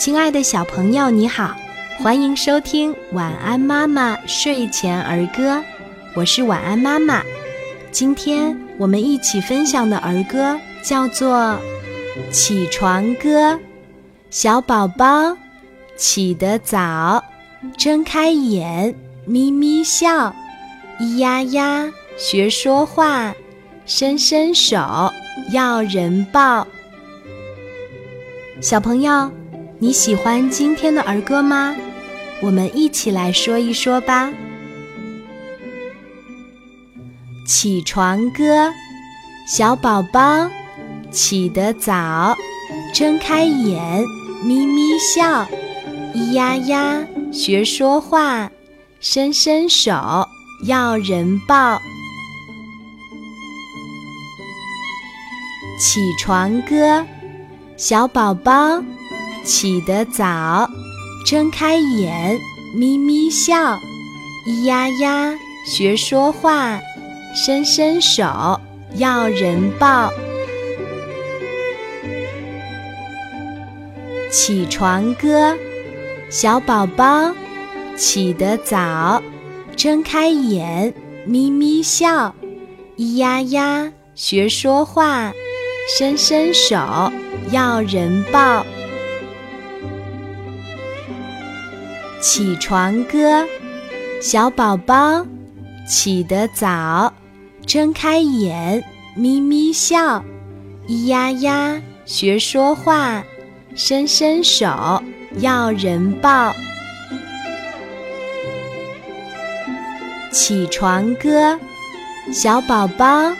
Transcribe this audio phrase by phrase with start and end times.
[0.00, 1.54] 亲爱的小朋友，你好，
[1.98, 5.56] 欢迎收听《晚安妈妈睡前儿歌》，
[6.14, 7.22] 我是晚安妈妈。
[7.90, 11.36] 今天我们一起分享的儿歌叫做
[12.32, 13.52] 《起床歌》。
[14.30, 15.36] 小宝宝
[15.98, 17.22] 起得早，
[17.76, 18.94] 睁开眼
[19.26, 20.34] 咪咪笑，
[20.98, 23.34] 咿呀呀学说话，
[23.84, 24.78] 伸伸手
[25.52, 26.66] 要人抱。
[28.62, 29.30] 小朋友，
[29.82, 31.74] 你喜欢今天的儿歌吗？
[32.42, 34.30] 我们一起来说一说吧。
[37.46, 38.70] 起床歌，
[39.48, 40.50] 小宝宝
[41.10, 42.36] 起得早，
[42.92, 44.04] 睁开眼
[44.44, 45.48] 咪咪笑，
[46.14, 48.50] 咿呀呀学说话，
[49.00, 49.90] 伸伸手
[50.66, 51.80] 要人抱。
[55.80, 57.02] 起床歌，
[57.78, 58.84] 小宝宝
[59.44, 60.68] 起得早，
[61.26, 62.38] 睁开眼
[62.74, 63.78] 咪咪笑，
[64.46, 65.34] 咿呀呀
[65.66, 66.78] 学说话。
[67.32, 68.60] 伸伸手，
[68.96, 70.12] 要人抱。
[74.32, 75.56] 起床歌，
[76.28, 77.32] 小宝宝
[77.96, 79.22] 起得早，
[79.76, 80.92] 睁开眼
[81.24, 82.34] 咪咪笑，
[82.96, 85.32] 咿呀呀学说话，
[85.96, 86.76] 伸伸手
[87.52, 88.66] 要人抱。
[92.20, 93.46] 起床歌，
[94.20, 95.26] 小宝宝
[95.88, 97.12] 起得早。
[97.66, 98.82] 睁开眼，
[99.14, 100.22] 咪咪笑，
[100.86, 103.22] 咿呀呀学说话，
[103.74, 105.02] 伸伸手
[105.38, 106.52] 要人抱。
[110.30, 111.58] 起床歌，
[112.32, 113.32] 小宝宝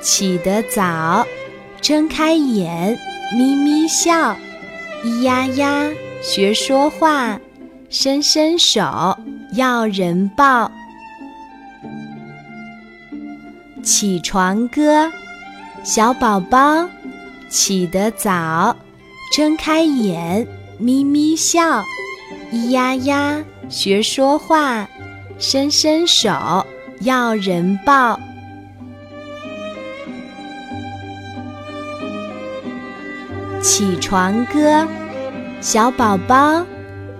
[0.00, 1.26] 起得早，
[1.80, 2.96] 睁开眼，
[3.36, 4.36] 咪咪笑，
[5.04, 5.90] 咿呀呀
[6.22, 7.40] 学说话，
[7.96, 9.16] 伸伸手
[9.52, 10.68] 要人抱。
[13.84, 15.08] 起床歌，
[15.84, 16.88] 小宝宝
[17.48, 18.74] 起得早，
[19.32, 20.44] 睁开眼
[20.76, 21.84] 咪咪笑，
[22.52, 24.88] 咿呀呀学说话，
[25.38, 26.66] 伸伸手
[27.02, 28.18] 要人抱。
[33.62, 34.84] 起床歌，
[35.60, 36.66] 小宝宝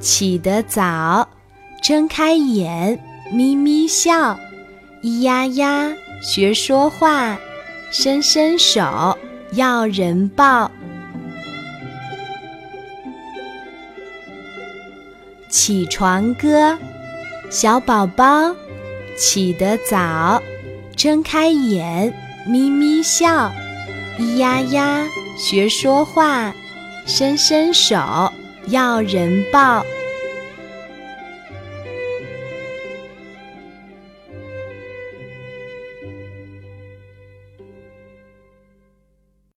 [0.00, 1.28] 起得早，
[1.82, 2.98] 睁开眼
[3.32, 4.38] 咪咪笑，
[5.02, 5.92] 咿呀呀。
[6.20, 7.38] 学说话，
[7.92, 9.16] 伸伸手
[9.52, 10.68] 要人抱。
[15.48, 16.76] 起床歌，
[17.50, 18.52] 小宝宝
[19.16, 20.42] 起得早，
[20.96, 22.12] 睁开眼
[22.46, 23.52] 咪咪笑，
[24.18, 25.06] 咿呀呀
[25.38, 26.52] 学说话，
[27.06, 27.96] 伸伸手
[28.70, 29.84] 要人抱。